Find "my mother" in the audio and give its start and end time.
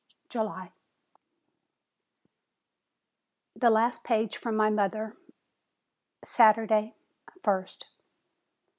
4.55-5.15